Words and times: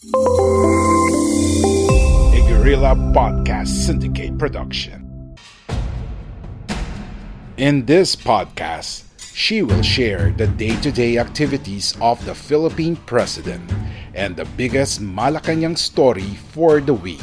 A 0.00 0.08
Guerrilla 2.48 2.96
Podcast 3.12 3.68
Syndicate 3.68 4.32
production. 4.38 5.36
In 7.58 7.84
this 7.84 8.16
podcast, 8.16 9.04
she 9.36 9.60
will 9.60 9.82
share 9.82 10.32
the 10.32 10.46
day 10.46 10.72
to 10.80 10.90
day 10.90 11.18
activities 11.18 11.92
of 12.00 12.16
the 12.24 12.34
Philippine 12.34 12.96
President 13.04 13.60
and 14.14 14.34
the 14.36 14.48
biggest 14.56 15.02
Malacanang 15.04 15.76
story 15.76 16.32
for 16.48 16.80
the 16.80 16.94
week. 16.94 17.20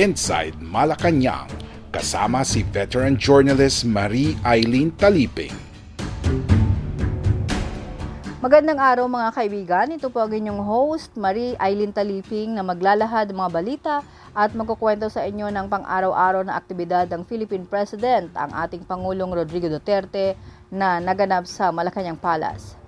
Inside 0.00 0.64
Malacanang, 0.64 1.52
kasama 1.92 2.40
si 2.40 2.62
veteran 2.62 3.20
journalist 3.20 3.84
Marie 3.84 4.32
Eileen 4.48 4.96
Taliping. 4.96 5.52
Magandang 8.40 8.80
araw 8.80 9.04
mga 9.04 9.36
kaibigan. 9.36 9.92
Ito 10.00 10.08
po 10.08 10.24
ang 10.24 10.32
inyong 10.32 10.64
host, 10.64 11.12
Marie 11.12 11.60
Eileen 11.60 11.92
Taliping 11.92 12.56
na 12.56 12.64
maglalahad 12.64 13.28
ng 13.28 13.36
mga 13.36 13.52
balita 13.52 13.94
at 14.32 14.56
magkukwento 14.56 15.12
sa 15.12 15.28
inyo 15.28 15.52
ng 15.52 15.68
pang-araw-araw 15.68 16.48
na 16.48 16.56
aktibidad 16.56 17.04
ng 17.12 17.28
Philippine 17.28 17.68
President, 17.68 18.32
ang 18.32 18.48
ating 18.64 18.88
Pangulong 18.88 19.28
Rodrigo 19.28 19.68
Duterte 19.68 20.40
na 20.72 20.96
naganap 21.04 21.44
sa 21.44 21.68
Malacanang 21.68 22.16
Palace. 22.16 22.79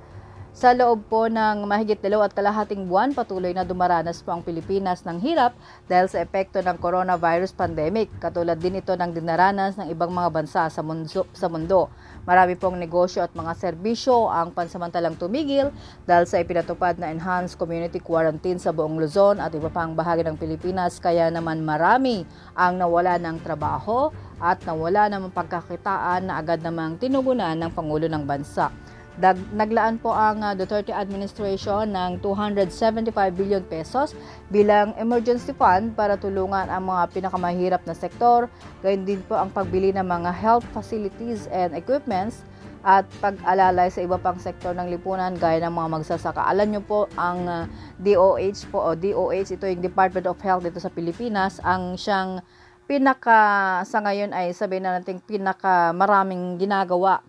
Sa 0.52 0.76
loob 0.76 1.08
po 1.08 1.32
ng 1.32 1.64
mahigit 1.64 1.96
dalaw 1.96 2.28
at 2.28 2.36
kalahating 2.36 2.84
buwan, 2.84 3.16
patuloy 3.16 3.56
na 3.56 3.64
dumaranas 3.64 4.20
po 4.20 4.36
ang 4.36 4.44
Pilipinas 4.44 5.00
ng 5.00 5.16
hirap 5.24 5.56
dahil 5.88 6.12
sa 6.12 6.20
epekto 6.20 6.60
ng 6.60 6.76
coronavirus 6.76 7.56
pandemic. 7.56 8.12
Katulad 8.20 8.60
din 8.60 8.76
ito 8.76 8.92
ng 8.92 9.16
dinaranas 9.16 9.80
ng 9.80 9.88
ibang 9.88 10.12
mga 10.12 10.28
bansa 10.28 10.68
sa 10.68 10.84
mundo. 10.84 11.24
Sa 11.32 11.48
mundo. 11.48 11.88
Marami 12.28 12.52
pong 12.60 12.76
negosyo 12.76 13.24
at 13.24 13.32
mga 13.32 13.56
serbisyo 13.56 14.28
ang 14.28 14.52
pansamantalang 14.52 15.16
tumigil 15.16 15.72
dahil 16.04 16.28
sa 16.28 16.36
ipinatupad 16.36 17.00
na 17.00 17.08
enhanced 17.08 17.56
community 17.56 17.96
quarantine 17.96 18.60
sa 18.60 18.76
buong 18.76 19.00
Luzon 19.00 19.40
at 19.40 19.56
iba 19.56 19.72
pang 19.72 19.96
bahagi 19.96 20.20
ng 20.20 20.36
Pilipinas 20.36 21.00
kaya 21.00 21.32
naman 21.32 21.64
marami 21.64 22.28
ang 22.52 22.76
nawala 22.76 23.16
ng 23.16 23.40
trabaho 23.40 24.12
at 24.36 24.60
nawala 24.68 25.08
ng 25.08 25.32
pagkakitaan 25.32 26.28
na 26.28 26.36
agad 26.36 26.60
namang 26.60 27.00
tinugunan 27.00 27.56
ng 27.56 27.72
Pangulo 27.72 28.04
ng 28.04 28.20
Bansa. 28.28 28.81
Dag, 29.20 29.36
naglaan 29.52 30.00
po 30.00 30.08
ang 30.08 30.40
uh, 30.40 30.56
Duterte 30.56 30.88
administration 30.88 31.92
ng 31.92 32.24
275 32.24 33.12
billion 33.36 33.60
pesos 33.60 34.16
bilang 34.48 34.96
emergency 34.96 35.52
fund 35.52 35.92
para 35.92 36.16
tulungan 36.16 36.72
ang 36.72 36.88
mga 36.88 37.12
pinakamahirap 37.12 37.84
na 37.84 37.92
sektor, 37.92 38.48
gayon 38.80 39.04
din 39.04 39.20
po 39.28 39.36
ang 39.36 39.52
pagbili 39.52 39.92
ng 39.92 40.06
mga 40.08 40.32
health 40.32 40.64
facilities 40.72 41.44
and 41.52 41.76
equipments 41.76 42.40
at 42.88 43.04
pag-alalay 43.20 43.92
sa 43.92 44.00
iba 44.00 44.16
pang 44.16 44.40
sektor 44.40 44.72
ng 44.72 44.88
lipunan 44.88 45.36
gaya 45.36 45.60
ng 45.60 45.76
mga 45.76 45.88
magsasaka. 45.92 46.48
Alam 46.48 46.72
niyo 46.72 46.82
po 46.82 47.04
ang 47.20 47.44
uh, 47.44 47.64
DOH 48.00 48.72
po 48.72 48.80
o 48.80 48.96
DOH 48.96 49.60
ito 49.60 49.68
yung 49.68 49.84
Department 49.84 50.24
of 50.24 50.40
Health 50.40 50.64
dito 50.64 50.80
sa 50.80 50.88
Pilipinas 50.88 51.60
ang 51.60 52.00
siyang 52.00 52.40
pinaka 52.88 53.84
sa 53.84 54.00
ngayon 54.00 54.32
ay 54.32 54.56
sabihin 54.56 54.88
na 54.88 54.98
natin 54.98 55.20
pinaka 55.20 55.92
maraming 55.92 56.56
ginagawa 56.56 57.20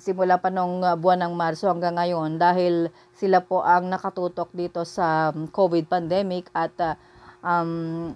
simula 0.00 0.40
pa 0.40 0.50
nung 0.50 0.82
uh, 0.82 0.96
buwan 0.98 1.28
ng 1.28 1.34
Marso 1.36 1.70
hanggang 1.70 1.94
ngayon 1.94 2.40
dahil 2.40 2.88
sila 3.14 3.44
po 3.44 3.62
ang 3.62 3.86
nakatutok 3.88 4.50
dito 4.50 4.82
sa 4.82 5.30
um, 5.30 5.46
COVID 5.46 5.86
pandemic 5.86 6.50
at 6.56 6.74
uh, 6.80 6.94
um, 7.44 8.12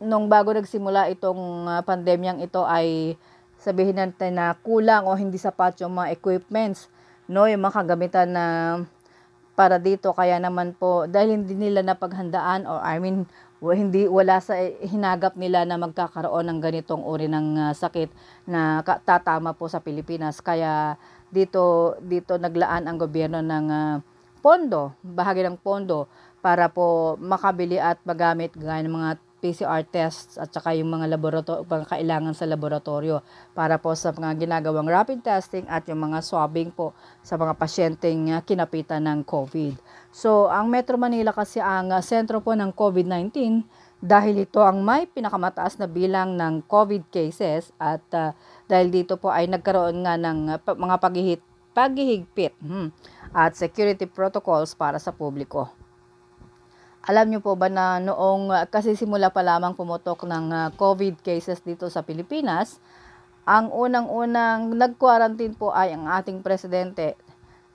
nung 0.00 0.26
bago 0.32 0.56
nagsimula 0.56 1.12
itong 1.12 1.68
uh, 1.68 1.82
pandemyang 1.84 2.40
ito 2.40 2.64
ay 2.64 3.18
sabihin 3.60 4.00
natin 4.00 4.40
na 4.40 4.56
kulang 4.64 5.04
o 5.04 5.12
hindi 5.12 5.36
sapat 5.36 5.84
yung 5.84 5.92
mga 5.92 6.16
equipments 6.16 6.88
no? 7.30 7.46
Yung 7.46 7.62
mga 7.62 8.26
na 8.26 8.44
para 9.60 9.76
dito 9.76 10.16
kaya 10.16 10.40
naman 10.40 10.72
po 10.72 11.04
dahil 11.04 11.36
hindi 11.36 11.52
nila 11.52 11.84
napaghandaan 11.84 12.64
or 12.64 12.80
I 12.80 12.96
mean 12.96 13.28
hindi 13.60 14.08
wala 14.08 14.40
sa 14.40 14.56
hinagap 14.80 15.36
nila 15.36 15.68
na 15.68 15.76
magkakaroon 15.76 16.48
ng 16.48 16.58
ganitong 16.64 17.04
uri 17.04 17.28
ng 17.28 17.68
uh, 17.68 17.72
sakit 17.76 18.08
na 18.48 18.80
tatama 19.04 19.52
po 19.52 19.68
sa 19.68 19.84
Pilipinas. 19.84 20.40
Kaya 20.40 20.96
dito 21.28 21.92
dito 22.00 22.40
naglaan 22.40 22.88
ang 22.88 22.96
gobyerno 22.96 23.44
ng 23.44 23.66
uh, 23.68 23.94
pondo 24.40 24.96
bahagi 25.04 25.44
ng 25.44 25.60
pondo 25.60 26.08
para 26.40 26.72
po 26.72 27.20
makabili 27.20 27.76
at 27.76 28.00
magamit 28.08 28.56
ng 28.56 28.88
mga 28.88 29.20
PCR 29.40 29.82
tests 29.88 30.36
at 30.36 30.52
saka 30.52 30.76
yung 30.76 30.92
mga 30.92 31.08
laboratorio, 31.08 31.64
kailangan 31.64 32.36
sa 32.36 32.44
laboratorio 32.44 33.24
para 33.56 33.80
po 33.80 33.96
sa 33.96 34.12
mga 34.12 34.36
ginagawang 34.36 34.86
rapid 34.86 35.24
testing 35.24 35.64
at 35.66 35.88
yung 35.88 36.12
mga 36.12 36.20
swabbing 36.20 36.68
po 36.70 36.92
sa 37.24 37.40
mga 37.40 37.56
pasyenteng 37.56 38.36
uh, 38.36 38.44
kinapitan 38.44 39.08
ng 39.08 39.24
COVID. 39.24 39.80
So, 40.12 40.52
ang 40.52 40.68
Metro 40.68 41.00
Manila 41.00 41.32
kasi 41.32 41.58
ang 41.58 41.90
uh, 41.90 42.04
sentro 42.04 42.44
po 42.44 42.52
ng 42.52 42.70
COVID-19 42.76 43.64
dahil 44.00 44.48
ito 44.48 44.64
ang 44.64 44.80
may 44.80 45.04
pinakamataas 45.04 45.76
na 45.76 45.84
bilang 45.84 46.36
ng 46.36 46.64
COVID 46.64 47.12
cases 47.12 47.68
at 47.76 48.04
uh, 48.16 48.32
dahil 48.64 48.88
dito 48.88 49.20
po 49.20 49.28
ay 49.28 49.48
nagkaroon 49.48 50.04
nga 50.04 50.16
ng 50.16 50.56
uh, 50.56 50.60
mga 50.60 50.96
paghihit, 51.00 51.42
paghihigpit 51.72 52.54
hmm, 52.60 52.88
at 53.32 53.56
security 53.56 54.04
protocols 54.04 54.72
para 54.76 54.96
sa 54.96 55.12
publiko. 55.12 55.68
Alam 57.10 57.26
niyo 57.26 57.42
po 57.42 57.58
ba 57.58 57.66
na 57.66 57.98
noong 57.98 58.54
uh, 58.54 58.62
kasi 58.70 58.94
simula 58.94 59.34
pa 59.34 59.42
lamang 59.42 59.74
pumutok 59.74 60.30
ng 60.30 60.46
uh, 60.54 60.68
COVID 60.78 61.26
cases 61.26 61.58
dito 61.58 61.90
sa 61.90 62.06
Pilipinas, 62.06 62.78
ang 63.42 63.66
unang-unang 63.74 64.70
nag-quarantine 64.78 65.58
po 65.58 65.74
ay 65.74 65.90
ang 65.90 66.06
ating 66.06 66.38
presidente. 66.38 67.18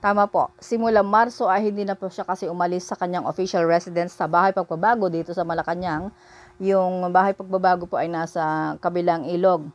Tama 0.00 0.24
po, 0.32 0.48
simula 0.56 1.04
Marso 1.04 1.52
ay 1.52 1.68
hindi 1.68 1.84
na 1.84 1.92
po 1.92 2.08
siya 2.08 2.24
kasi 2.24 2.48
umalis 2.48 2.88
sa 2.88 2.96
kanyang 2.96 3.28
official 3.28 3.68
residence 3.68 4.16
sa 4.16 4.24
bahay 4.24 4.56
pagbabago 4.56 5.12
dito 5.12 5.36
sa 5.36 5.44
Malacanang. 5.44 6.08
Yung 6.56 7.04
bahay 7.12 7.36
pagbabago 7.36 7.84
po 7.84 8.00
ay 8.00 8.08
nasa 8.08 8.80
kabilang 8.80 9.28
ilog 9.28 9.68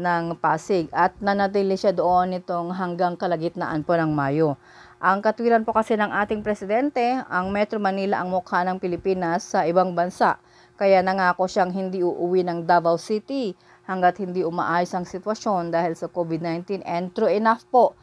ng 0.00 0.32
Pasig 0.40 0.88
at 0.96 1.12
nanatili 1.20 1.76
siya 1.76 1.92
doon 1.92 2.40
itong 2.40 2.72
hanggang 2.72 3.20
kalagitnaan 3.20 3.84
po 3.84 4.00
ng 4.00 4.16
Mayo. 4.16 4.56
Ang 4.98 5.22
katwiran 5.22 5.62
po 5.62 5.70
kasi 5.70 5.94
ng 5.94 6.10
ating 6.10 6.42
presidente, 6.42 6.98
ang 7.30 7.54
Metro 7.54 7.78
Manila 7.78 8.18
ang 8.18 8.34
mukha 8.34 8.66
ng 8.66 8.82
Pilipinas 8.82 9.46
sa 9.46 9.62
ibang 9.62 9.94
bansa. 9.94 10.42
Kaya 10.74 11.06
nangako 11.06 11.46
siyang 11.46 11.70
hindi 11.70 12.02
uuwi 12.02 12.42
ng 12.42 12.66
Davao 12.66 12.98
City 12.98 13.54
hanggat 13.86 14.18
hindi 14.18 14.42
umaayos 14.42 14.90
ang 14.98 15.06
sitwasyon 15.06 15.70
dahil 15.70 15.94
sa 15.94 16.10
COVID-19. 16.10 16.82
And 16.82 17.14
true 17.14 17.30
enough 17.30 17.62
po, 17.70 17.94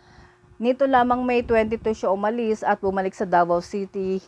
nito 0.56 0.88
lamang 0.88 1.28
May 1.28 1.44
22 1.44 1.84
siya 1.92 2.16
umalis 2.16 2.64
at 2.64 2.80
bumalik 2.80 3.12
sa 3.12 3.28
Davao 3.28 3.60
City 3.60 4.24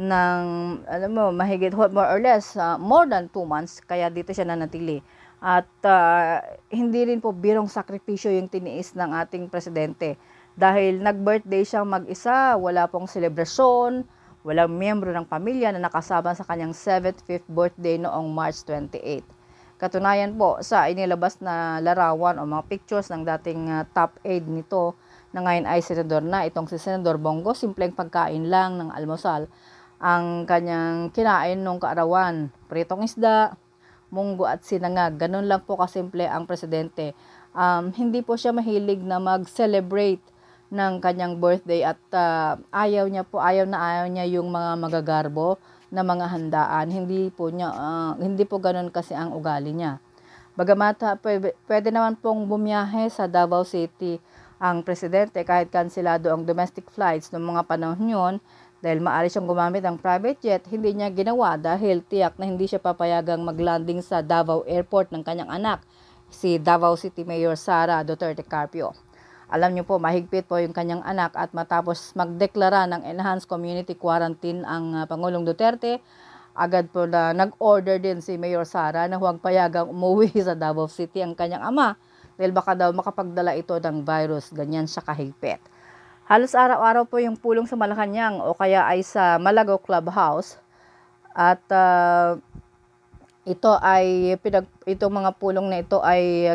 ng, 0.00 0.40
alam 0.88 1.12
mo, 1.12 1.28
mahigit 1.28 1.76
more 1.76 2.08
or 2.08 2.24
less, 2.24 2.56
uh, 2.56 2.80
more 2.80 3.04
than 3.04 3.28
2 3.28 3.44
months. 3.44 3.84
Kaya 3.84 4.08
dito 4.08 4.32
siya 4.32 4.48
nanatili. 4.48 5.04
At 5.44 5.68
uh, 5.84 6.40
hindi 6.72 7.04
rin 7.04 7.20
po 7.20 7.36
birong 7.36 7.68
sakripisyo 7.68 8.32
yung 8.32 8.48
tiniis 8.48 8.96
ng 8.96 9.12
ating 9.12 9.52
presidente 9.52 10.16
dahil 10.58 10.98
nag-birthday 10.98 11.62
siyang 11.62 11.86
mag-isa, 11.86 12.58
wala 12.58 12.90
pong 12.90 13.06
selebrasyon, 13.06 14.02
walang 14.42 14.74
miyembro 14.74 15.14
ng 15.14 15.30
pamilya 15.30 15.70
na 15.70 15.86
nakasama 15.86 16.34
sa 16.34 16.42
kanyang 16.42 16.74
75th 16.74 17.46
birthday 17.46 17.94
noong 17.94 18.26
March 18.34 18.66
28. 18.66 19.22
Katunayan 19.78 20.34
po 20.34 20.58
sa 20.66 20.90
inilabas 20.90 21.38
na 21.38 21.78
larawan 21.78 22.42
o 22.42 22.42
mga 22.42 22.66
pictures 22.66 23.06
ng 23.14 23.22
dating 23.22 23.70
uh, 23.70 23.86
top 23.94 24.18
aide 24.26 24.50
nito 24.50 24.98
na 25.30 25.46
ngayon 25.46 25.70
ay 25.70 25.78
senador 25.78 26.26
na 26.26 26.42
itong 26.42 26.66
si 26.66 26.74
Senador 26.74 27.22
Bongo, 27.22 27.54
simpleng 27.54 27.94
pagkain 27.94 28.50
lang 28.50 28.82
ng 28.82 28.90
almusal 28.90 29.46
ang 30.02 30.42
kanyang 30.42 31.14
kinain 31.14 31.62
nung 31.62 31.78
kaarawan. 31.78 32.50
Pritong 32.66 33.06
isda, 33.06 33.54
munggo 34.10 34.50
at 34.50 34.66
sinangag. 34.66 35.22
Ganun 35.22 35.46
lang 35.46 35.62
po 35.62 35.78
kasimple 35.78 36.26
ang 36.26 36.50
presidente. 36.50 37.14
Um, 37.54 37.94
hindi 37.94 38.26
po 38.26 38.34
siya 38.34 38.50
mahilig 38.50 38.98
na 39.06 39.22
mag-celebrate 39.22 40.37
ng 40.68 41.00
kanyang 41.00 41.40
birthday 41.40 41.80
at 41.84 42.00
uh, 42.12 42.60
ayaw 42.72 43.08
niya 43.08 43.24
po, 43.24 43.40
ayaw 43.40 43.64
na 43.64 43.80
ayaw 43.80 44.06
niya 44.12 44.24
yung 44.28 44.52
mga 44.52 44.76
magagarbo 44.76 45.56
na 45.88 46.04
mga 46.04 46.28
handaan. 46.28 46.86
Hindi 46.92 47.32
po 47.32 47.48
niya, 47.48 47.72
uh, 47.72 48.12
hindi 48.20 48.44
po 48.44 48.60
ganun 48.60 48.92
kasi 48.92 49.16
ang 49.16 49.32
ugali 49.32 49.72
niya. 49.72 49.96
Bagamat 50.58 51.22
pwede, 51.24 51.56
pwede 51.70 51.88
naman 51.88 52.18
pong 52.18 52.44
bumiyahe 52.44 53.08
sa 53.08 53.24
Davao 53.30 53.64
City 53.64 54.20
ang 54.58 54.82
presidente 54.82 55.38
kahit 55.46 55.70
kansilado 55.70 56.34
ang 56.34 56.42
domestic 56.42 56.90
flights 56.90 57.30
noong 57.30 57.54
mga 57.54 57.62
panahon 57.64 58.02
yun, 58.02 58.34
dahil 58.78 59.02
maaari 59.02 59.26
siyang 59.26 59.46
gumamit 59.50 59.82
ng 59.82 59.98
private 59.98 60.38
jet, 60.38 60.62
hindi 60.70 60.94
niya 60.94 61.10
ginawa 61.10 61.58
dahil 61.58 62.02
tiyak 62.06 62.38
na 62.38 62.46
hindi 62.46 62.70
siya 62.70 62.78
papayagang 62.78 63.42
maglanding 63.42 64.02
sa 64.02 64.22
Davao 64.22 64.62
Airport 64.66 65.10
ng 65.10 65.22
kanyang 65.26 65.50
anak, 65.50 65.82
si 66.30 66.62
Davao 66.62 66.94
City 66.94 67.26
Mayor 67.26 67.58
Sara 67.58 68.06
Duterte 68.06 68.46
Carpio. 68.46 69.07
Alam 69.48 69.72
niyo 69.72 69.88
po, 69.88 69.96
mahigpit 69.96 70.44
po 70.44 70.60
yung 70.60 70.76
kanyang 70.76 71.00
anak 71.08 71.32
at 71.32 71.56
matapos 71.56 72.12
magdeklara 72.12 72.84
ng 72.84 73.00
enhanced 73.08 73.48
community 73.48 73.96
quarantine 73.96 74.60
ang 74.68 74.92
uh, 74.92 75.04
Pangulong 75.08 75.48
Duterte, 75.48 76.04
agad 76.52 76.92
po 76.92 77.08
na 77.08 77.32
nag-order 77.32 77.96
din 77.96 78.20
si 78.20 78.36
Mayor 78.36 78.68
Sara 78.68 79.08
na 79.08 79.16
huwag 79.16 79.40
payagang 79.40 79.88
umuwi 79.88 80.36
sa 80.44 80.52
Davao 80.52 80.84
City 80.84 81.24
ang 81.24 81.32
kanyang 81.32 81.64
ama 81.64 81.96
dahil 82.36 82.52
baka 82.52 82.76
daw 82.76 82.92
makapagdala 82.92 83.56
ito 83.56 83.72
ng 83.72 84.04
virus. 84.04 84.52
Ganyan 84.52 84.84
siya 84.84 85.00
kahigpit. 85.00 85.64
Halos 86.28 86.52
araw-araw 86.52 87.08
po 87.08 87.16
yung 87.16 87.40
pulong 87.40 87.64
sa 87.64 87.72
Malacanang 87.72 88.44
o 88.44 88.52
kaya 88.52 88.84
ay 88.84 89.00
sa 89.00 89.40
Malago 89.40 89.80
Clubhouse. 89.80 90.60
At 91.32 91.64
uh, 91.72 92.36
ito 93.48 93.72
ay 93.80 94.36
pinag 94.44 94.68
itong 94.84 95.24
mga 95.24 95.40
pulong 95.40 95.72
na 95.72 95.80
ito 95.80 96.04
ay 96.04 96.52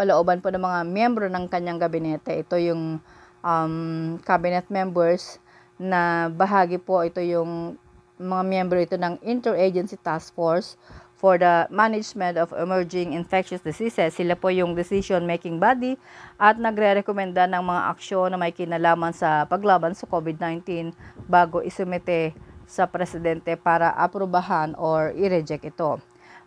kinapalooban 0.00 0.40
po 0.40 0.48
ng 0.48 0.64
mga 0.64 0.80
miyembro 0.88 1.28
ng 1.28 1.44
kanyang 1.52 1.76
gabinete. 1.76 2.32
Ito 2.32 2.56
yung 2.56 3.04
um, 3.44 4.16
cabinet 4.24 4.64
members 4.72 5.36
na 5.76 6.32
bahagi 6.32 6.80
po 6.80 7.04
ito 7.04 7.20
yung 7.20 7.76
mga 8.16 8.42
miyembro 8.48 8.80
ito 8.80 8.96
ng 8.96 9.20
Interagency 9.20 10.00
Task 10.00 10.32
Force 10.32 10.80
for 11.20 11.36
the 11.36 11.68
Management 11.68 12.40
of 12.40 12.48
Emerging 12.56 13.12
Infectious 13.12 13.60
Diseases. 13.60 14.16
Sila 14.16 14.40
po 14.40 14.48
yung 14.48 14.72
decision-making 14.72 15.60
body 15.60 16.00
at 16.40 16.56
nagre-rekomenda 16.56 17.44
ng 17.44 17.60
mga 17.60 17.82
aksyon 17.92 18.32
na 18.32 18.40
may 18.40 18.56
kinalaman 18.56 19.12
sa 19.12 19.44
paglaban 19.44 19.92
sa 19.92 20.08
COVID-19 20.08 20.96
bago 21.28 21.60
isumite 21.60 22.32
sa 22.64 22.88
presidente 22.88 23.52
para 23.60 23.92
aprubahan 24.00 24.72
or 24.80 25.12
i-reject 25.12 25.68
ito. 25.68 26.00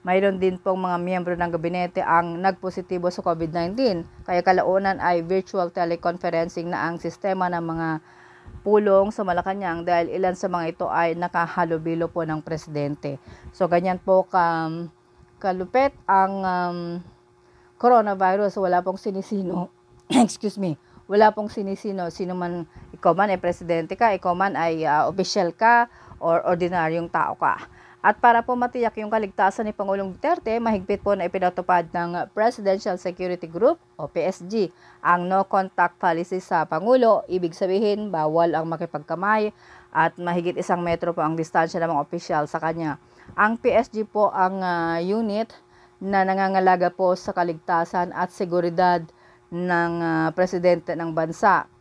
Mayroon 0.04 0.36
din 0.36 0.60
pong 0.60 0.84
mga 0.84 1.00
miyembro 1.00 1.32
ng 1.32 1.52
gabinete 1.56 2.04
ang 2.04 2.36
nagpositibo 2.36 3.08
sa 3.08 3.24
COVID-19. 3.24 4.04
Kaya 4.28 4.44
kalaunan 4.44 5.00
ay 5.00 5.24
virtual 5.24 5.72
teleconferencing 5.72 6.68
na 6.68 6.92
ang 6.92 7.00
sistema 7.00 7.48
ng 7.48 7.64
mga 7.64 7.88
pulong 8.68 9.16
sa 9.16 9.24
Malacanang 9.24 9.88
dahil 9.88 10.12
ilan 10.12 10.36
sa 10.36 10.52
mga 10.52 10.66
ito 10.76 10.86
ay 10.92 11.16
nakahalubilo 11.16 12.12
po 12.12 12.28
ng 12.28 12.44
presidente. 12.44 13.16
So 13.56 13.72
ganyan 13.72 14.00
po 14.04 14.28
ka, 14.28 14.68
kalupet 15.40 15.96
ang 16.04 16.34
um, 16.44 16.80
coronavirus. 17.80 18.60
Wala 18.60 18.84
pong 18.84 19.00
sinisino, 19.00 19.72
excuse 20.12 20.60
me, 20.60 20.76
wala 21.08 21.32
pong 21.32 21.48
sinisino, 21.48 22.12
sino 22.12 22.36
man, 22.36 22.68
ikaw 22.96 23.16
man 23.16 23.32
ay 23.32 23.40
presidente 23.40 23.96
ka, 23.96 24.12
ikaw 24.16 24.36
man 24.36 24.60
ay 24.60 24.84
uh, 24.84 25.08
official 25.08 25.52
ka, 25.56 25.88
or 26.24 26.40
ordinaryong 26.48 27.12
tao 27.12 27.36
ka. 27.36 27.72
At 28.04 28.20
para 28.20 28.44
po 28.44 28.60
matiyak 28.60 29.00
yung 29.00 29.08
kaligtasan 29.08 29.64
ni 29.64 29.72
Pangulong 29.72 30.12
Duterte, 30.12 30.60
mahigpit 30.60 31.00
po 31.00 31.16
na 31.16 31.24
ipinatupad 31.24 31.88
ng 31.88 32.28
Presidential 32.36 33.00
Security 33.00 33.48
Group 33.48 33.80
o 33.96 34.12
PSG 34.12 34.68
ang 35.00 35.24
no 35.24 35.48
contact 35.48 35.96
policy 36.04 36.44
sa 36.44 36.68
Pangulo. 36.68 37.24
Ibig 37.32 37.56
sabihin, 37.56 38.12
bawal 38.12 38.60
ang 38.60 38.68
makipagkamay 38.68 39.56
at 39.96 40.20
mahigit 40.20 40.60
isang 40.60 40.84
metro 40.84 41.16
po 41.16 41.24
ang 41.24 41.40
distansya 41.40 41.80
ng 41.80 41.96
mga 41.96 42.04
opisyal 42.04 42.44
sa 42.44 42.60
kanya. 42.60 43.00
Ang 43.40 43.56
PSG 43.56 44.04
po 44.04 44.36
ang 44.36 44.60
uh, 44.60 45.00
unit 45.00 45.56
na 46.04 46.28
nangangalaga 46.28 46.92
po 46.92 47.16
sa 47.16 47.32
kaligtasan 47.32 48.12
at 48.12 48.36
seguridad 48.36 49.00
ng 49.48 49.94
uh, 50.04 50.28
presidente 50.36 50.92
ng 50.92 51.16
bansa, 51.16 51.72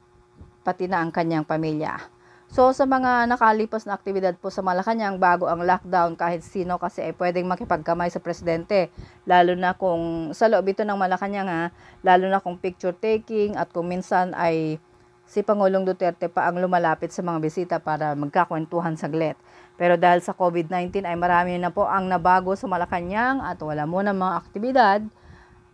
pati 0.62 0.86
na 0.86 1.02
ang 1.02 1.10
kanyang 1.10 1.42
pamilya. 1.42 2.21
So 2.52 2.68
sa 2.76 2.84
mga 2.84 3.32
nakalipas 3.32 3.88
na 3.88 3.96
aktibidad 3.96 4.36
po 4.36 4.52
sa 4.52 4.60
Malacanang 4.60 5.16
bago 5.16 5.48
ang 5.48 5.64
lockdown 5.64 6.20
kahit 6.20 6.44
sino 6.44 6.76
kasi 6.76 7.00
ay 7.00 7.16
pwedeng 7.16 7.48
makipagkamay 7.48 8.12
sa 8.12 8.20
presidente 8.20 8.92
lalo 9.24 9.56
na 9.56 9.72
kung 9.72 10.36
sa 10.36 10.52
loob 10.52 10.68
ito 10.68 10.84
ng 10.84 11.00
Malacanang 11.00 11.48
ha, 11.48 11.62
lalo 12.04 12.28
na 12.28 12.44
kung 12.44 12.60
picture 12.60 12.92
taking 12.92 13.56
at 13.56 13.72
kung 13.72 13.88
minsan 13.88 14.36
ay 14.36 14.76
si 15.24 15.40
Pangulong 15.40 15.88
Duterte 15.88 16.28
pa 16.28 16.44
ang 16.44 16.60
lumalapit 16.60 17.08
sa 17.08 17.24
mga 17.24 17.40
bisita 17.40 17.76
para 17.80 18.12
magkakwentuhan 18.12 19.00
saglit. 19.00 19.40
Pero 19.80 19.96
dahil 19.96 20.20
sa 20.20 20.36
COVID-19 20.36 21.08
ay 21.08 21.16
marami 21.16 21.56
na 21.56 21.72
po 21.72 21.88
ang 21.88 22.04
nabago 22.04 22.52
sa 22.52 22.68
Malacanang 22.68 23.40
at 23.40 23.56
wala 23.64 23.88
muna 23.88 24.12
mga 24.12 24.34
aktibidad 24.36 25.00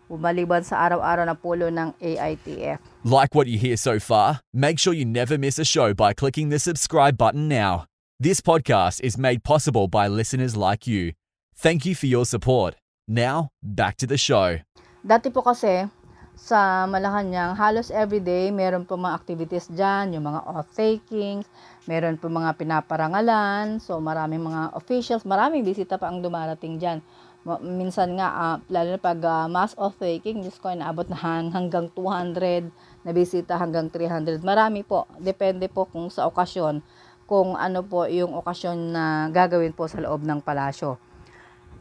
Umaliban 0.08 0.64
sa 0.64 0.81
araw-araw 0.88 1.28
na 1.28 1.37
pulo 1.37 1.69
ng 1.69 1.93
AITF. 2.00 2.81
Like 3.05 3.37
what 3.37 3.44
you 3.44 3.60
hear 3.60 3.76
so 3.76 4.00
far? 4.00 4.40
Make 4.56 4.81
sure 4.81 4.96
you 4.96 5.05
never 5.05 5.37
miss 5.37 5.60
a 5.60 5.69
show 5.69 5.93
by 5.93 6.16
clicking 6.16 6.49
the 6.49 6.56
subscribe 6.56 7.20
button 7.20 7.44
now. 7.44 7.84
This 8.16 8.40
podcast 8.40 9.05
is 9.05 9.20
made 9.20 9.44
possible 9.44 9.84
by 9.84 10.08
listeners 10.08 10.56
like 10.56 10.88
you. 10.88 11.12
Thank 11.52 11.84
you 11.84 11.93
for 11.93 12.08
your 12.08 12.25
support. 12.25 12.81
Now, 13.05 13.52
back 13.60 14.00
to 14.00 14.08
the 14.08 14.16
show. 14.16 14.64
Dati 15.05 15.28
po 15.28 15.44
kasi, 15.44 15.84
sa 16.38 16.87
Malacanang, 16.88 17.58
halos 17.58 17.93
everyday, 17.93 18.49
meron 18.54 18.87
po 18.87 18.96
mga 18.96 19.12
activities 19.12 19.69
dyan, 19.75 20.16
yung 20.16 20.25
mga 20.25 20.40
off-takings, 20.46 21.44
meron 21.84 22.14
po 22.16 22.31
mga 22.31 22.54
pinaparangalan, 22.56 23.82
so 23.82 23.99
maraming 23.99 24.40
mga 24.40 24.72
officials, 24.72 25.26
maraming 25.26 25.66
bisita 25.66 25.99
pa 25.99 26.08
ang 26.08 26.22
dumarating 26.22 26.78
dyan 26.78 27.02
minsan 27.62 28.19
nga, 28.19 28.29
uh, 28.35 28.56
lalo 28.70 28.96
na 28.96 29.00
pag 29.00 29.20
uh, 29.23 29.46
mass 29.46 29.75
of 29.79 29.94
faking, 29.96 30.43
Diyos 30.43 30.58
ko, 30.58 30.70
inaabot 30.73 31.06
na 31.08 31.19
hanggang 31.50 31.90
200 31.93 32.70
na 33.02 33.11
bisita 33.11 33.56
hanggang 33.56 33.90
300. 33.90 34.43
Marami 34.43 34.82
po. 34.85 35.06
Depende 35.17 35.67
po 35.70 35.87
kung 35.88 36.11
sa 36.12 36.26
okasyon, 36.29 36.82
kung 37.29 37.56
ano 37.56 37.85
po 37.85 38.08
yung 38.08 38.37
okasyon 38.37 38.79
na 38.93 39.05
gagawin 39.32 39.73
po 39.73 39.88
sa 39.88 40.00
loob 40.00 40.25
ng 40.25 40.40
palasyo 40.40 41.07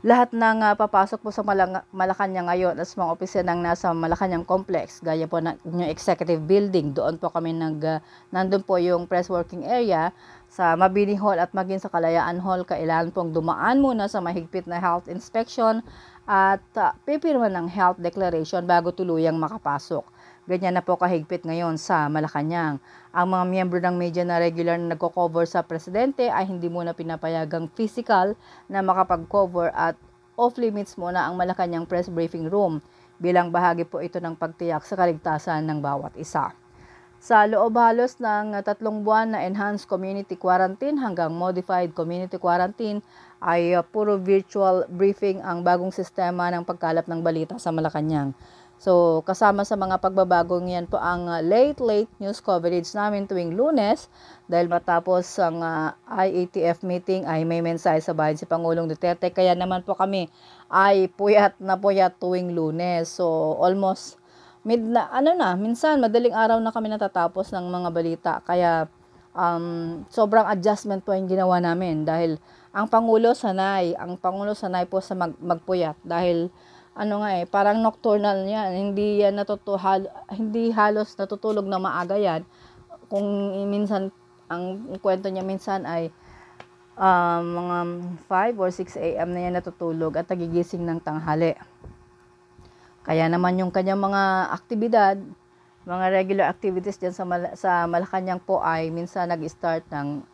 lahat 0.05 0.29
ng 0.29 0.61
uh, 0.61 0.77
papasok 0.77 1.25
po 1.25 1.33
sa 1.33 1.41
Malang- 1.41 1.81
Malacanang 1.89 2.45
ngayon 2.45 2.77
as 2.77 2.93
mga 2.93 3.09
opisya 3.17 3.41
ng 3.41 3.65
nasa 3.65 3.89
Malacanang 3.97 4.45
Complex, 4.45 5.01
gaya 5.01 5.25
po 5.25 5.41
ng 5.41 5.57
yung 5.65 5.89
executive 5.89 6.37
building, 6.45 6.93
doon 6.93 7.17
po 7.17 7.33
kami 7.33 7.49
nag, 7.57 7.81
uh, 7.81 7.97
nandun 8.29 8.61
po 8.61 8.77
yung 8.77 9.09
press 9.09 9.25
working 9.25 9.65
area 9.65 10.13
sa 10.53 10.77
Mabini 10.77 11.17
Hall 11.17 11.41
at 11.41 11.49
maging 11.49 11.81
sa 11.81 11.89
Kalayaan 11.89 12.37
Hall, 12.37 12.61
kailangan 12.61 13.09
pong 13.09 13.33
dumaan 13.33 13.81
muna 13.81 14.05
sa 14.05 14.21
mahigpit 14.21 14.69
na 14.69 14.77
health 14.77 15.09
inspection 15.09 15.81
at 16.29 16.61
uh, 16.77 16.93
pipirma 17.01 17.49
ng 17.49 17.65
health 17.65 17.97
declaration 17.97 18.61
bago 18.69 18.93
tuluyang 18.93 19.41
makapasok. 19.41 20.05
Ganyan 20.47 20.79
na 20.79 20.83
po 20.83 20.95
kahigpit 20.95 21.43
ngayon 21.43 21.75
sa 21.75 22.07
Malacanang. 22.07 22.79
Ang 23.11 23.27
mga 23.35 23.43
miyembro 23.51 23.83
ng 23.83 23.99
media 23.99 24.23
na 24.23 24.39
regular 24.39 24.79
na 24.79 24.95
nagko-cover 24.95 25.43
sa 25.43 25.59
presidente 25.59 26.31
ay 26.31 26.47
hindi 26.47 26.71
muna 26.71 26.95
pinapayagang 26.95 27.67
physical 27.75 28.31
na 28.71 28.79
makapag-cover 28.79 29.75
at 29.75 29.99
off-limits 30.39 30.95
muna 30.95 31.27
ang 31.27 31.35
Malacanang 31.35 31.83
press 31.83 32.07
briefing 32.07 32.47
room 32.47 32.79
bilang 33.19 33.51
bahagi 33.51 33.83
po 33.83 33.99
ito 33.99 34.23
ng 34.23 34.39
pagtiyak 34.39 34.87
sa 34.87 34.95
kaligtasan 34.95 35.67
ng 35.67 35.83
bawat 35.83 36.15
isa. 36.15 36.55
Sa 37.19 37.43
loob 37.43 37.75
halos 37.75 38.15
ng 38.15 38.55
tatlong 38.63 39.03
buwan 39.03 39.35
na 39.35 39.43
enhanced 39.43 39.83
community 39.83 40.39
quarantine 40.39 40.95
hanggang 40.95 41.35
modified 41.35 41.91
community 41.91 42.39
quarantine 42.39 43.03
ay 43.43 43.75
puro 43.91 44.15
virtual 44.15 44.87
briefing 44.87 45.43
ang 45.43 45.59
bagong 45.59 45.91
sistema 45.91 46.47
ng 46.55 46.63
pagkalap 46.63 47.03
ng 47.03 47.19
balita 47.19 47.59
sa 47.59 47.75
Malacanang. 47.75 48.31
So, 48.77 49.25
kasama 49.25 49.65
sa 49.65 49.73
mga 49.73 49.97
pagbabagong 49.97 50.69
yan 50.69 50.85
po 50.85 51.01
ang 51.01 51.25
uh, 51.25 51.41
late, 51.41 51.81
late 51.81 52.11
news 52.21 52.37
coverage 52.37 52.85
namin 52.93 53.25
tuwing 53.25 53.57
lunes 53.57 54.05
dahil 54.45 54.69
matapos 54.69 55.25
ang 55.41 55.65
uh, 55.65 55.97
IATF 56.05 56.85
meeting 56.85 57.25
ay 57.25 57.41
may 57.41 57.65
mensahe 57.65 57.97
sa 57.97 58.13
bayan 58.13 58.37
si 58.37 58.45
Pangulong 58.45 58.85
Duterte. 58.85 59.33
Kaya 59.33 59.57
naman 59.57 59.81
po 59.81 59.97
kami 59.97 60.29
ay 60.69 61.09
puyat 61.09 61.57
na 61.57 61.73
puyat 61.73 62.21
tuwing 62.21 62.53
lunes. 62.53 63.09
So, 63.17 63.57
almost 63.57 64.21
mid 64.61 64.85
na, 64.85 65.09
ano 65.09 65.33
na, 65.33 65.57
minsan 65.57 65.97
madaling 65.97 66.37
araw 66.37 66.61
na 66.61 66.69
kami 66.69 66.93
natatapos 66.93 67.49
ng 67.57 67.65
mga 67.73 67.89
balita. 67.89 68.33
Kaya 68.45 68.85
um, 69.33 70.05
sobrang 70.13 70.45
adjustment 70.53 71.01
po 71.01 71.17
yung 71.17 71.25
ginawa 71.25 71.57
namin 71.57 72.05
dahil 72.05 72.37
ang 72.77 72.85
Pangulo 72.85 73.33
sanay, 73.33 73.97
ang 73.97 74.21
Pangulo 74.21 74.53
sanay 74.53 74.85
po 74.85 75.01
sa 75.01 75.17
mag, 75.17 75.33
magpuyat 75.41 75.97
dahil 76.05 76.53
ano 76.97 77.21
nga 77.21 77.29
eh, 77.37 77.45
parang 77.45 77.77
nocturnal 77.85 78.41
yan. 78.49 78.73
Hindi 78.73 79.21
yan 79.21 79.37
natutuhal, 79.37 80.09
hindi 80.33 80.73
halos 80.73 81.13
natutulog 81.13 81.69
na 81.69 81.77
maaga 81.77 82.17
yan. 82.17 82.41
Kung 83.05 83.53
minsan, 83.69 84.09
ang 84.49 84.97
kwento 84.99 85.29
niya 85.29 85.45
minsan 85.45 85.85
ay 85.85 86.09
um, 86.97 87.43
mga 87.53 87.77
5 88.25 88.63
or 88.63 88.69
6 88.73 88.97
a.m. 88.97 89.29
na 89.29 89.41
yan 89.45 89.53
natutulog 89.61 90.17
at 90.17 90.25
nagigising 90.25 90.81
ng 90.83 90.97
tanghali. 91.05 91.53
Kaya 93.05 93.29
naman 93.29 93.61
yung 93.61 93.71
kanyang 93.71 94.01
mga 94.01 94.51
aktibidad, 94.51 95.15
mga 95.87 96.05
regular 96.11 96.45
activities 96.51 96.99
dyan 96.99 97.15
sa, 97.15 97.23
Mal- 97.23 97.55
sa 97.55 97.87
Malacanang 97.87 98.43
po 98.43 98.59
ay 98.59 98.91
minsan 98.91 99.31
nag-start 99.31 99.87
ng 99.87 100.25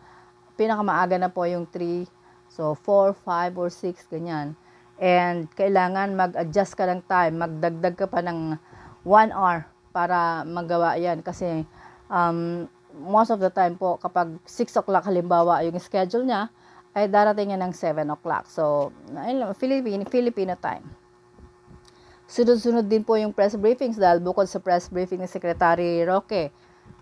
pinakamaaga 0.57 1.19
na 1.21 1.29
po 1.29 1.45
yung 1.45 1.69
3, 1.69 2.07
so 2.49 2.73
4, 2.73 3.13
5, 3.13 3.61
or 3.61 3.69
6, 3.69 4.09
ganyan. 4.09 4.57
And 5.03 5.51
kailangan 5.51 6.15
mag-adjust 6.15 6.79
ka 6.79 6.87
ng 6.87 7.03
time, 7.11 7.43
magdagdag 7.43 7.99
ka 7.99 8.07
pa 8.07 8.23
ng 8.23 8.55
1 9.03 9.35
hour 9.35 9.67
para 9.91 10.47
magawa 10.47 10.95
yan. 10.95 11.19
Kasi 11.19 11.67
um, 12.07 12.71
most 12.95 13.27
of 13.27 13.43
the 13.43 13.51
time 13.51 13.75
po, 13.75 13.99
kapag 13.99 14.39
6 14.47 14.79
o'clock 14.79 15.03
halimbawa 15.03 15.59
yung 15.67 15.75
schedule 15.83 16.23
niya, 16.23 16.47
ay 16.95 17.11
darating 17.11 17.51
yan 17.51 17.67
ng 17.67 17.75
7 17.75 18.07
o'clock. 18.15 18.47
So, 18.47 18.95
Filipino, 19.59 20.07
Filipino 20.07 20.55
time. 20.55 20.87
Sunod-sunod 22.23 22.87
din 22.87 23.03
po 23.03 23.19
yung 23.19 23.35
press 23.35 23.59
briefings 23.59 23.99
dahil 23.99 24.23
bukod 24.23 24.47
sa 24.47 24.63
press 24.63 24.87
briefing 24.87 25.19
ni 25.19 25.27
Secretary 25.27 25.99
Roque, 26.07 26.47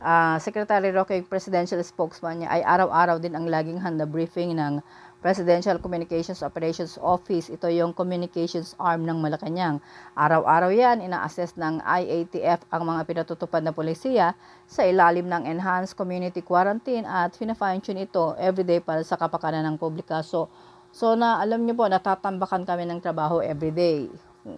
uh, 0.01 0.41
Secretary 0.41 0.89
Roque, 0.89 1.21
yung 1.21 1.29
presidential 1.29 1.77
spokesman 1.85 2.41
niya, 2.41 2.49
ay 2.49 2.65
araw-araw 2.65 3.21
din 3.21 3.37
ang 3.37 3.45
laging 3.45 3.77
handa 3.77 4.09
briefing 4.09 4.57
ng 4.57 4.81
Presidential 5.21 5.77
Communications 5.77 6.41
Operations 6.41 6.97
Office. 6.97 7.53
Ito 7.53 7.69
yung 7.69 7.93
communications 7.93 8.73
arm 8.81 9.05
ng 9.05 9.21
Malacanang. 9.21 9.77
Araw-araw 10.17 10.73
yan, 10.73 11.05
ina-assess 11.05 11.53
ng 11.61 11.77
IATF 11.85 12.65
ang 12.73 12.89
mga 12.89 13.05
pinatutupad 13.05 13.61
na 13.61 13.69
polisiya 13.69 14.33
sa 14.65 14.81
ilalim 14.81 15.29
ng 15.29 15.45
Enhanced 15.45 15.93
Community 15.93 16.41
Quarantine 16.41 17.05
at 17.05 17.37
fina-fine-tune 17.37 18.09
ito 18.09 18.33
everyday 18.41 18.81
para 18.81 19.05
sa 19.05 19.13
kapakanan 19.13 19.61
ng 19.69 19.77
publika. 19.77 20.25
So, 20.25 20.49
so 20.89 21.13
na 21.13 21.37
alam 21.37 21.69
niyo 21.69 21.77
po, 21.77 21.85
natatambakan 21.85 22.65
kami 22.65 22.89
ng 22.89 22.97
trabaho 22.97 23.45
everyday 23.45 24.09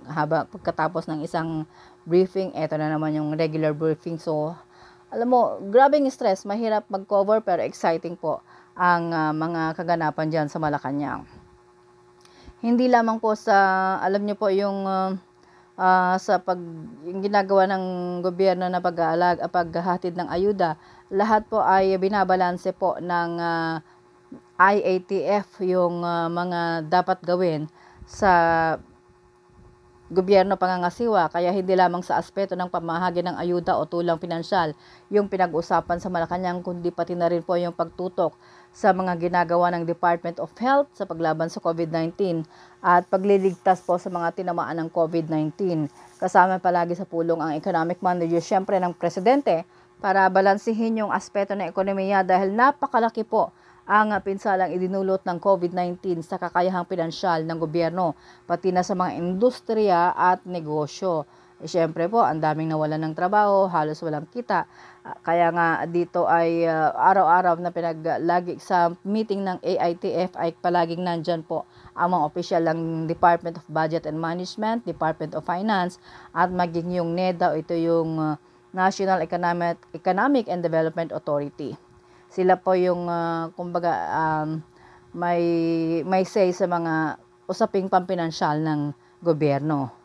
haba 0.08 0.48
pagkatapos 0.48 1.12
ng 1.12 1.28
isang 1.28 1.68
briefing, 2.08 2.56
eto 2.56 2.80
na 2.80 2.88
naman 2.88 3.12
yung 3.12 3.36
regular 3.36 3.76
briefing. 3.76 4.16
So, 4.16 4.56
alam 5.12 5.28
mo, 5.28 5.60
grabing 5.68 6.08
stress, 6.08 6.48
mahirap 6.48 6.88
mag-cover 6.88 7.44
pero 7.44 7.60
exciting 7.62 8.16
po 8.16 8.40
ang 8.74 9.14
uh, 9.14 9.32
mga 9.34 9.78
kaganapan 9.78 10.28
diyan 10.30 10.48
sa 10.50 10.58
Malacanang. 10.58 11.26
Hindi 12.64 12.88
lamang 12.88 13.20
po 13.20 13.36
sa, 13.36 14.00
alam 14.00 14.24
niyo 14.24 14.40
po 14.40 14.48
yung 14.48 14.88
uh, 14.88 15.14
uh, 15.78 16.16
sa 16.18 16.40
pag 16.42 16.58
yung 17.06 17.22
ginagawa 17.22 17.68
ng 17.70 17.84
gobyerno 18.26 18.66
na 18.70 18.80
pag-aalag, 18.80 19.44
paghahatid 19.52 20.16
ng 20.18 20.30
ayuda, 20.30 20.80
lahat 21.14 21.46
po 21.46 21.62
ay 21.62 21.94
binabalanse 22.00 22.74
po 22.74 22.98
ng 22.98 23.32
uh, 23.38 23.78
IATF 24.58 25.62
yung 25.66 26.02
uh, 26.02 26.30
mga 26.30 26.90
dapat 26.90 27.20
gawin 27.22 27.70
sa 28.08 28.32
gobyerno 30.14 30.62
pangangasiwa 30.62 31.26
kaya 31.34 31.50
hindi 31.50 31.74
lamang 31.74 32.06
sa 32.06 32.22
aspeto 32.22 32.54
ng 32.54 32.70
pamahagi 32.70 33.26
ng 33.26 33.34
ayuda 33.34 33.82
o 33.82 33.90
tulang 33.90 34.22
pinansyal 34.22 34.78
yung 35.10 35.26
pinag-usapan 35.26 35.98
sa 35.98 36.14
Malacanang 36.14 36.62
kundi 36.62 36.94
pati 36.94 37.18
na 37.18 37.26
rin 37.26 37.42
po 37.42 37.58
yung 37.58 37.74
pagtutok 37.74 38.38
sa 38.74 38.90
mga 38.90 39.22
ginagawa 39.22 39.70
ng 39.70 39.86
Department 39.86 40.42
of 40.42 40.50
Health 40.58 40.90
sa 40.98 41.06
paglaban 41.06 41.46
sa 41.48 41.62
COVID-19 41.62 42.42
at 42.82 43.06
pagliligtas 43.06 43.86
po 43.86 44.02
sa 44.02 44.10
mga 44.10 44.34
tinamaan 44.34 44.82
ng 44.82 44.90
COVID-19. 44.90 45.86
Kasama 46.18 46.58
palagi 46.58 46.98
sa 46.98 47.06
pulong 47.06 47.38
ang 47.38 47.54
economic 47.54 48.02
manager 48.02 48.42
syempre 48.42 48.82
ng 48.82 48.98
presidente 48.98 49.62
para 50.02 50.26
balansihin 50.28 51.06
yung 51.06 51.14
aspeto 51.14 51.54
ng 51.54 51.70
ekonomiya 51.70 52.26
dahil 52.26 52.50
napakalaki 52.50 53.22
po 53.22 53.54
ang 53.86 54.16
pinsalang 54.24 54.72
idinulot 54.74 55.22
ng 55.28 55.38
COVID-19 55.38 56.24
sa 56.24 56.40
kakayahang 56.40 56.88
pinansyal 56.88 57.44
ng 57.44 57.58
gobyerno, 57.60 58.16
pati 58.48 58.72
na 58.72 58.82
sa 58.82 58.96
mga 58.96 59.20
industriya 59.20 60.16
at 60.16 60.42
negosyo. 60.48 61.28
E, 61.64 61.72
Siyempre 61.72 62.12
po, 62.12 62.20
ang 62.20 62.44
daming 62.44 62.68
nawalan 62.76 63.00
ng 63.00 63.16
trabaho, 63.16 63.72
halos 63.72 64.04
walang 64.04 64.28
kita. 64.28 64.68
Kaya 65.24 65.52
nga 65.52 65.84
dito 65.88 66.28
ay 66.28 66.68
uh, 66.68 66.92
araw-araw 66.96 67.60
na 67.60 67.72
pinaglagi 67.72 68.60
sa 68.60 68.92
meeting 69.04 69.44
ng 69.44 69.60
AITF 69.64 70.36
ay 70.40 70.56
palaging 70.60 71.04
nandyan 71.04 71.44
po 71.44 71.68
ang 71.96 72.16
mga 72.16 72.24
opisyal 72.24 72.64
ng 72.68 73.08
Department 73.08 73.60
of 73.60 73.66
Budget 73.72 74.08
and 74.08 74.20
Management, 74.20 74.88
Department 74.88 75.36
of 75.36 75.44
Finance, 75.44 76.00
at 76.32 76.52
maging 76.52 76.92
yung 76.96 77.16
NEDA, 77.16 77.56
ito 77.56 77.76
yung 77.76 78.16
uh, 78.20 78.36
National 78.72 79.24
Economic, 79.24 79.80
Economic 79.92 80.48
and 80.48 80.64
Development 80.64 81.12
Authority. 81.12 81.76
Sila 82.32 82.58
po 82.58 82.74
yung 82.74 83.06
uh, 83.08 83.52
kumbaga 83.54 83.92
um, 84.12 84.64
may 85.14 85.44
may 86.04 86.26
say 86.26 86.50
sa 86.50 86.66
mga 86.66 87.22
usaping 87.46 87.92
pampinansyal 87.92 88.58
ng 88.58 88.96
gobyerno. 89.22 90.03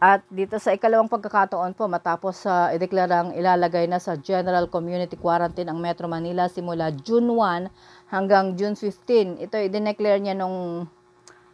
At 0.00 0.24
dito 0.32 0.56
sa 0.56 0.72
ikalawang 0.72 1.12
pagkakataon 1.12 1.76
po, 1.76 1.84
matapos 1.84 2.48
sa 2.48 2.72
uh, 2.72 2.74
ideklarang 2.74 3.36
ilalagay 3.36 3.84
na 3.84 4.00
sa 4.00 4.16
General 4.16 4.64
Community 4.64 5.12
Quarantine 5.12 5.68
ang 5.68 5.76
Metro 5.76 6.08
Manila 6.08 6.48
simula 6.48 6.88
June 6.88 7.28
1 7.28 7.68
hanggang 8.08 8.56
June 8.56 8.72
15. 8.72 9.44
Ito 9.44 9.60
i-declare 9.60 10.24
niya 10.24 10.40
nung 10.40 10.88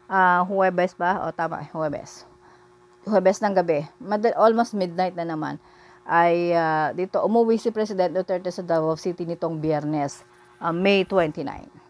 uh, 0.07 0.41
Huwebes 0.47 0.95
ba? 0.95 1.26
O 1.26 1.35
tama, 1.35 1.67
Huwebes. 1.75 2.23
Huwebes 3.03 3.43
ng 3.43 3.50
gabi. 3.50 3.83
Mad- 3.99 4.38
almost 4.38 4.79
midnight 4.79 5.19
na 5.19 5.26
naman 5.26 5.59
ay 6.07 6.55
uh, 6.55 6.95
dito 6.95 7.19
umuwi 7.26 7.59
si 7.59 7.75
President 7.75 8.15
Duterte 8.15 8.55
sa 8.55 8.62
Davao 8.62 8.95
City 8.95 9.26
nitong 9.26 9.59
biyernes, 9.59 10.23
uh, 10.62 10.71
May 10.71 11.03
29. 11.03 11.86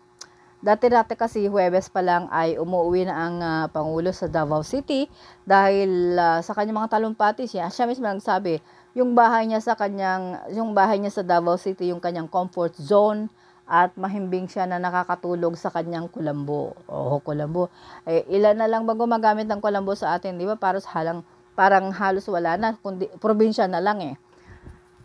Dati-dati 0.67 1.15
kasi 1.15 1.47
Huwebes 1.47 1.87
pa 1.95 2.03
lang 2.03 2.27
ay 2.35 2.59
umuwi 2.59 3.07
na 3.07 3.15
ang 3.15 3.37
uh, 3.39 3.65
Pangulo 3.71 4.11
sa 4.11 4.27
Davao 4.27 4.67
City 4.67 5.07
dahil 5.47 6.19
uh, 6.19 6.43
sa 6.43 6.59
kanyang 6.59 6.83
mga 6.83 6.99
talumpati 6.99 7.47
siya, 7.47 7.71
siya 7.71 7.87
mismo 7.87 8.11
nagsabi, 8.11 8.59
yung 8.99 9.15
bahay 9.15 9.47
niya 9.47 9.63
sa 9.63 9.79
kanyang, 9.79 10.43
yung 10.51 10.75
bahay 10.75 10.99
niya 10.99 11.15
sa 11.15 11.23
Davao 11.23 11.55
City, 11.55 11.95
yung 11.95 12.03
kanyang 12.03 12.27
comfort 12.27 12.75
zone, 12.83 13.31
at 13.67 13.95
mahimbing 13.95 14.51
siya 14.51 14.67
na 14.67 14.83
nakakatulog 14.83 15.55
sa 15.55 15.71
kanyang 15.71 16.11
kulambo. 16.11 16.75
Oh, 16.91 17.23
kulambo. 17.23 17.71
Eh, 18.03 18.27
ilan 18.31 18.59
na 18.59 18.67
lang 18.67 18.87
ba 18.87 18.95
gumagamit 18.95 19.47
ng 19.47 19.63
kulambo 19.63 19.95
sa 19.95 20.19
atin, 20.19 20.35
di 20.35 20.47
ba? 20.47 20.59
Para 20.59 20.83
sa 20.83 20.99
halang 20.99 21.23
parang 21.55 21.95
halos 21.95 22.27
wala 22.27 22.59
na, 22.59 22.75
kundi 22.79 23.07
probinsya 23.23 23.71
na 23.71 23.79
lang 23.79 24.03
eh. 24.03 24.15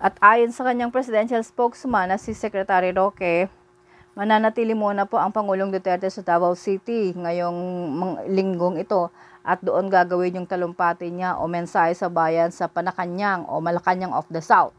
At 0.02 0.18
ayon 0.26 0.50
sa 0.50 0.66
kanyang 0.66 0.90
presidential 0.90 1.42
spokesman 1.46 2.10
na 2.10 2.18
si 2.18 2.34
Secretary 2.34 2.90
Roque, 2.90 3.46
mananatili 4.12 4.76
muna 4.76 5.08
po 5.08 5.16
ang 5.16 5.32
Pangulong 5.32 5.72
Duterte 5.72 6.12
sa 6.12 6.20
Davao 6.20 6.52
City 6.56 7.16
ngayong 7.16 7.58
linggong 8.28 8.76
ito 8.76 9.08
at 9.42 9.64
doon 9.64 9.88
gagawin 9.88 10.44
yung 10.44 10.48
talumpati 10.50 11.10
niya 11.10 11.40
o 11.40 11.48
mensahe 11.48 11.96
sa 11.96 12.12
bayan 12.12 12.52
sa 12.52 12.68
Panakanyang 12.68 13.48
o 13.48 13.64
Malacanang 13.64 14.14
of 14.14 14.28
the 14.30 14.44
South. 14.44 14.76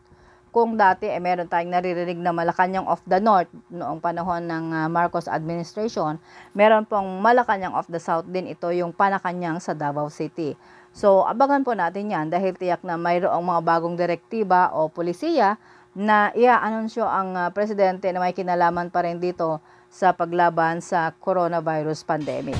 Kung 0.52 0.76
dati 0.76 1.08
eh, 1.08 1.16
meron 1.16 1.48
tayong 1.48 1.72
naririnig 1.72 2.20
na 2.20 2.28
Malacanang 2.28 2.84
of 2.84 3.00
the 3.08 3.16
North 3.16 3.48
noong 3.72 4.04
panahon 4.04 4.44
ng 4.44 4.64
uh, 4.68 4.86
Marcos 4.92 5.24
administration, 5.24 6.20
meron 6.52 6.84
pong 6.84 7.24
Malacanang 7.24 7.72
of 7.72 7.88
the 7.88 7.96
South 7.96 8.28
din 8.28 8.52
ito 8.52 8.68
yung 8.68 8.92
Panakanyang 8.92 9.64
sa 9.64 9.72
Davao 9.72 10.12
City. 10.12 10.52
So, 10.92 11.24
abangan 11.24 11.64
po 11.64 11.72
natin 11.72 12.12
yan 12.12 12.28
dahil 12.28 12.52
tiyak 12.52 12.84
na 12.84 13.00
mayroong 13.00 13.40
mga 13.40 13.64
bagong 13.64 13.96
direktiba 13.96 14.76
o 14.76 14.92
polisiya 14.92 15.56
na 15.92 16.32
ia-anunsyo 16.32 17.04
ang 17.04 17.37
uh, 17.37 17.52
presidente 17.52 18.08
na 18.08 18.20
may 18.20 18.32
kinalaman 18.32 18.88
pa 18.88 19.04
rin 19.04 19.20
dito 19.20 19.61
sa 19.92 20.16
paglaban 20.16 20.80
sa 20.80 21.12
coronavirus 21.20 22.00
pandemic. 22.08 22.56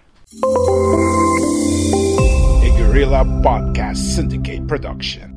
A 2.63 2.69
Guerrilla 2.77 3.23
Podcast 3.41 3.97
Syndicate 3.97 4.67
production. 4.67 5.36